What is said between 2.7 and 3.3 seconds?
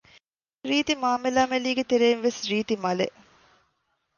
މަލެއް